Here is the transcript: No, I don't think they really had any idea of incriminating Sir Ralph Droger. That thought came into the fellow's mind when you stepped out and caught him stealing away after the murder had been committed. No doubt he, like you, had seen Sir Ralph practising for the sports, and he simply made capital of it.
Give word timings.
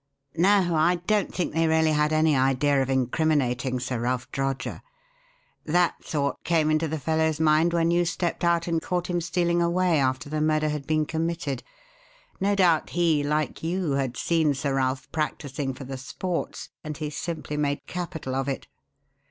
No, 0.35 0.73
I 0.75 0.95
don't 1.05 1.31
think 1.31 1.53
they 1.53 1.67
really 1.67 1.91
had 1.91 2.11
any 2.11 2.35
idea 2.35 2.81
of 2.81 2.89
incriminating 2.89 3.79
Sir 3.79 3.99
Ralph 3.99 4.31
Droger. 4.31 4.81
That 5.63 6.03
thought 6.03 6.43
came 6.43 6.71
into 6.71 6.87
the 6.87 6.97
fellow's 6.97 7.39
mind 7.39 7.71
when 7.71 7.91
you 7.91 8.03
stepped 8.05 8.43
out 8.43 8.65
and 8.67 8.81
caught 8.81 9.11
him 9.11 9.21
stealing 9.21 9.61
away 9.61 9.99
after 9.99 10.27
the 10.27 10.41
murder 10.41 10.69
had 10.69 10.87
been 10.87 11.05
committed. 11.05 11.61
No 12.39 12.55
doubt 12.55 12.89
he, 12.97 13.21
like 13.21 13.61
you, 13.61 13.91
had 13.91 14.17
seen 14.17 14.55
Sir 14.55 14.73
Ralph 14.73 15.07
practising 15.11 15.71
for 15.75 15.83
the 15.83 15.99
sports, 15.99 16.69
and 16.83 16.97
he 16.97 17.11
simply 17.11 17.55
made 17.55 17.85
capital 17.85 18.33
of 18.33 18.47
it. 18.49 18.65